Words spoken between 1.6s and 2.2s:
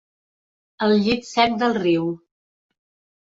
del riu.